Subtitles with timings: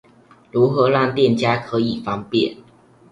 [0.49, 2.57] 如何讓店家可以方便